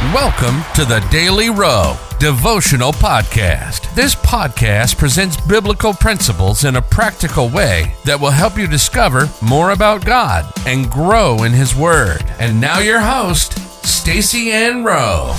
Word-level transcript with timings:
Welcome 0.00 0.62
to 0.76 0.86
the 0.86 1.06
Daily 1.10 1.50
Rowe 1.50 1.94
Devotional 2.18 2.90
Podcast. 2.90 3.94
This 3.94 4.14
podcast 4.14 4.96
presents 4.96 5.38
biblical 5.42 5.92
principles 5.92 6.64
in 6.64 6.76
a 6.76 6.82
practical 6.82 7.50
way 7.50 7.94
that 8.06 8.18
will 8.18 8.30
help 8.30 8.56
you 8.56 8.66
discover 8.66 9.28
more 9.42 9.72
about 9.72 10.06
God 10.06 10.50
and 10.66 10.90
grow 10.90 11.42
in 11.42 11.52
His 11.52 11.76
Word. 11.76 12.24
And 12.38 12.58
now, 12.58 12.78
your 12.78 13.00
host, 13.00 13.58
Stacy 13.86 14.50
Ann 14.50 14.84
Rowe. 14.84 15.34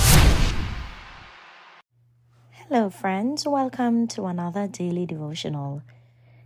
Hello, 2.52 2.88
friends. 2.88 3.44
Welcome 3.44 4.06
to 4.06 4.26
another 4.26 4.68
daily 4.68 5.06
devotional. 5.06 5.82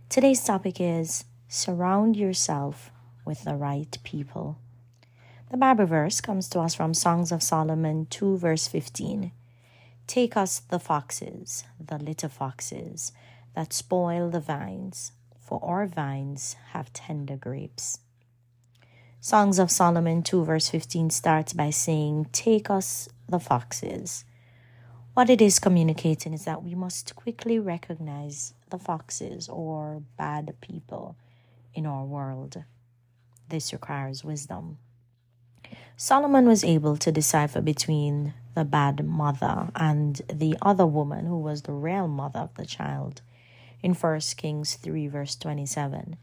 Today's 0.09 0.43
topic 0.43 0.81
is 0.81 1.23
Surround 1.49 2.17
yourself 2.17 2.89
with 3.25 3.43
the 3.43 3.53
right 3.53 3.95
people. 4.03 4.57
The 5.49 5.55
Bible 5.55 5.85
verse 5.85 6.19
comes 6.19 6.49
to 6.49 6.59
us 6.59 6.75
from 6.75 6.93
Songs 6.93 7.31
of 7.31 7.41
Solomon 7.41 8.05
2, 8.09 8.35
verse 8.37 8.67
15. 8.67 9.31
Take 10.05 10.35
us 10.35 10.59
the 10.59 10.77
foxes, 10.77 11.63
the 11.79 11.97
little 11.97 12.27
foxes, 12.27 13.13
that 13.55 13.71
spoil 13.71 14.29
the 14.29 14.41
vines, 14.41 15.13
for 15.39 15.63
our 15.63 15.87
vines 15.87 16.57
have 16.71 16.91
tender 16.91 17.37
grapes. 17.37 17.99
Songs 19.21 19.57
of 19.57 19.71
Solomon 19.71 20.21
2, 20.21 20.43
verse 20.43 20.67
15 20.67 21.11
starts 21.11 21.53
by 21.53 21.69
saying, 21.69 22.27
Take 22.33 22.69
us 22.69 23.07
the 23.29 23.39
foxes. 23.39 24.25
What 25.13 25.29
it 25.29 25.41
is 25.41 25.59
communicating 25.59 26.33
is 26.33 26.43
that 26.43 26.61
we 26.61 26.75
must 26.75 27.15
quickly 27.15 27.57
recognize 27.57 28.53
the 28.69 28.77
foxes 28.77 29.47
or 29.47 30.03
bad 30.17 30.53
people 30.59 31.15
in 31.73 31.85
our 31.85 32.03
world. 32.03 32.65
This 33.47 33.71
requires 33.71 34.25
wisdom. 34.25 34.79
Solomon 35.99 36.45
was 36.45 36.63
able 36.63 36.95
to 36.97 37.11
decipher 37.11 37.59
between 37.59 38.35
the 38.53 38.63
bad 38.63 39.03
mother 39.03 39.69
and 39.75 40.21
the 40.31 40.55
other 40.61 40.85
woman 40.85 41.25
who 41.25 41.39
was 41.39 41.63
the 41.63 41.73
real 41.73 42.07
mother 42.07 42.41
of 42.41 42.53
the 42.53 42.67
child 42.67 43.23
in 43.81 43.95
1 43.95 44.19
Kings 44.37 44.75
3, 44.75 45.07
verse 45.07 45.35
27, 45.35 46.15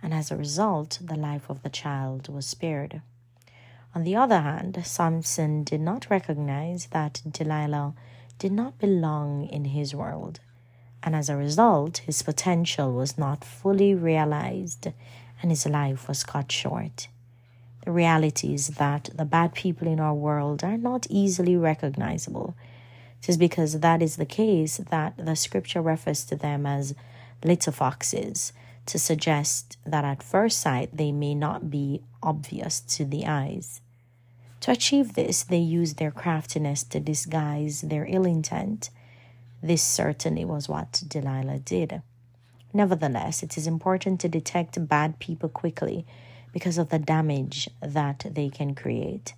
and 0.00 0.14
as 0.14 0.30
a 0.30 0.36
result, 0.36 1.00
the 1.02 1.16
life 1.16 1.50
of 1.50 1.64
the 1.64 1.68
child 1.68 2.32
was 2.32 2.46
spared. 2.46 3.02
On 3.96 4.04
the 4.04 4.14
other 4.14 4.42
hand, 4.42 4.80
Samson 4.86 5.64
did 5.64 5.80
not 5.80 6.08
recognize 6.08 6.86
that 6.92 7.20
Delilah 7.28 7.94
did 8.38 8.52
not 8.52 8.78
belong 8.78 9.48
in 9.48 9.64
his 9.64 9.92
world, 9.92 10.38
and 11.02 11.16
as 11.16 11.28
a 11.28 11.36
result, 11.36 11.98
his 11.98 12.22
potential 12.22 12.92
was 12.92 13.18
not 13.18 13.44
fully 13.44 13.92
realized 13.92 14.86
and 15.42 15.50
his 15.50 15.66
life 15.66 16.06
was 16.06 16.22
cut 16.22 16.52
short. 16.52 17.08
The 17.86 17.92
reality 17.92 18.52
is 18.52 18.66
that 18.66 19.10
the 19.14 19.24
bad 19.24 19.54
people 19.54 19.86
in 19.86 20.00
our 20.00 20.12
world 20.12 20.64
are 20.64 20.76
not 20.76 21.06
easily 21.08 21.56
recognizable. 21.56 22.56
It 23.22 23.28
is 23.28 23.36
because 23.36 23.78
that 23.78 24.02
is 24.02 24.16
the 24.16 24.26
case 24.26 24.78
that 24.78 25.16
the 25.16 25.36
scripture 25.36 25.80
refers 25.80 26.24
to 26.24 26.34
them 26.34 26.66
as 26.66 26.96
little 27.44 27.72
foxes 27.72 28.52
to 28.86 28.98
suggest 28.98 29.78
that 29.86 30.04
at 30.04 30.24
first 30.24 30.58
sight 30.58 30.96
they 30.96 31.12
may 31.12 31.32
not 31.36 31.70
be 31.70 32.02
obvious 32.24 32.80
to 32.80 33.04
the 33.04 33.24
eyes. 33.24 33.80
To 34.62 34.72
achieve 34.72 35.14
this, 35.14 35.44
they 35.44 35.58
use 35.58 35.94
their 35.94 36.10
craftiness 36.10 36.82
to 36.82 36.98
disguise 36.98 37.82
their 37.82 38.04
ill 38.08 38.26
intent. 38.26 38.90
This 39.62 39.82
certainly 39.82 40.44
was 40.44 40.68
what 40.68 41.04
Delilah 41.06 41.60
did. 41.60 42.02
Nevertheless, 42.74 43.44
it 43.44 43.56
is 43.56 43.68
important 43.68 44.20
to 44.20 44.28
detect 44.28 44.88
bad 44.88 45.20
people 45.20 45.48
quickly 45.48 46.04
because 46.56 46.78
of 46.78 46.88
the 46.88 46.98
damage 46.98 47.68
that 47.82 48.24
they 48.30 48.48
can 48.48 48.74
create. 48.74 49.34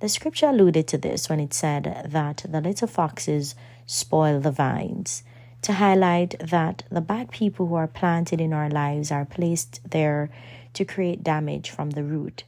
The 0.00 0.10
scripture 0.10 0.50
alluded 0.50 0.86
to 0.88 0.98
this 0.98 1.30
when 1.30 1.40
it 1.40 1.54
said 1.54 2.02
that 2.04 2.44
the 2.46 2.60
little 2.60 2.86
foxes 2.86 3.54
spoil 3.86 4.40
the 4.40 4.50
vines, 4.50 5.22
to 5.62 5.72
highlight 5.72 6.38
that 6.40 6.82
the 6.90 7.00
bad 7.00 7.30
people 7.30 7.68
who 7.68 7.76
are 7.76 7.86
planted 7.86 8.42
in 8.42 8.52
our 8.52 8.68
lives 8.68 9.10
are 9.10 9.24
placed 9.24 9.80
there 9.90 10.28
to 10.74 10.84
create 10.84 11.22
damage 11.24 11.70
from 11.70 11.92
the 11.92 12.04
root. 12.04 12.44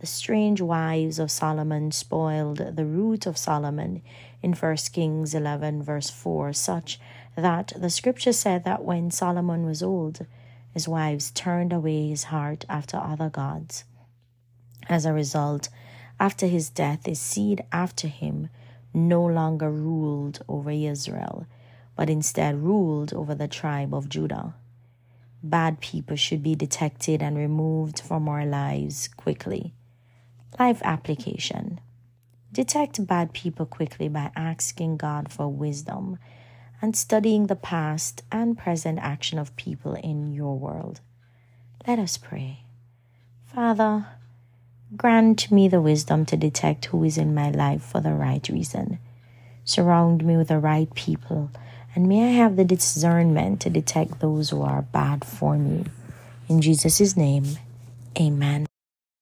The 0.00 0.08
strange 0.08 0.60
wives 0.60 1.20
of 1.20 1.30
Solomon 1.30 1.92
spoiled 1.92 2.58
the 2.58 2.84
root 2.84 3.26
of 3.26 3.38
Solomon 3.38 4.02
in 4.42 4.54
1 4.54 4.76
Kings 4.92 5.36
11, 5.36 5.84
verse 5.84 6.10
4, 6.10 6.52
such 6.52 6.98
that 7.36 7.74
the 7.76 7.90
scripture 7.90 8.32
said 8.32 8.64
that 8.64 8.82
when 8.84 9.12
Solomon 9.12 9.64
was 9.64 9.84
old, 9.84 10.26
his 10.72 10.88
wives 10.88 11.30
turned 11.30 11.72
away 11.72 12.08
his 12.08 12.24
heart 12.24 12.64
after 12.68 12.96
other 12.96 13.28
gods. 13.28 13.84
As 14.88 15.04
a 15.04 15.12
result, 15.12 15.68
after 16.18 16.46
his 16.46 16.70
death, 16.70 17.06
his 17.06 17.20
seed 17.20 17.64
after 17.72 18.08
him 18.08 18.48
no 18.92 19.24
longer 19.24 19.70
ruled 19.70 20.42
over 20.48 20.70
Israel, 20.70 21.46
but 21.96 22.10
instead 22.10 22.62
ruled 22.62 23.12
over 23.14 23.34
the 23.34 23.48
tribe 23.48 23.94
of 23.94 24.08
Judah. 24.08 24.54
Bad 25.42 25.80
people 25.80 26.16
should 26.16 26.42
be 26.42 26.54
detected 26.54 27.22
and 27.22 27.36
removed 27.36 28.00
from 28.00 28.28
our 28.28 28.44
lives 28.44 29.08
quickly. 29.08 29.72
Life 30.58 30.82
application 30.84 31.80
Detect 32.52 33.06
bad 33.06 33.32
people 33.32 33.64
quickly 33.64 34.08
by 34.08 34.32
asking 34.34 34.96
God 34.96 35.32
for 35.32 35.46
wisdom 35.48 36.18
and 36.82 36.96
studying 36.96 37.46
the 37.46 37.56
past 37.56 38.22
and 38.32 38.56
present 38.56 38.98
action 39.00 39.38
of 39.38 39.54
people 39.56 39.94
in 39.94 40.32
your 40.32 40.58
world. 40.58 41.00
Let 41.86 41.98
us 41.98 42.16
pray. 42.16 42.60
Father, 43.46 44.06
grant 44.96 45.50
me 45.50 45.68
the 45.68 45.80
wisdom 45.80 46.24
to 46.26 46.36
detect 46.36 46.86
who 46.86 47.04
is 47.04 47.18
in 47.18 47.34
my 47.34 47.50
life 47.50 47.82
for 47.82 48.00
the 48.00 48.14
right 48.14 48.46
reason. 48.48 48.98
Surround 49.64 50.24
me 50.24 50.36
with 50.36 50.48
the 50.48 50.58
right 50.58 50.92
people, 50.94 51.50
and 51.94 52.08
may 52.08 52.28
I 52.28 52.32
have 52.32 52.56
the 52.56 52.64
discernment 52.64 53.60
to 53.62 53.70
detect 53.70 54.20
those 54.20 54.50
who 54.50 54.62
are 54.62 54.82
bad 54.82 55.24
for 55.24 55.56
me. 55.56 55.84
In 56.48 56.60
Jesus' 56.60 57.16
name, 57.16 57.58
amen. 58.18 58.69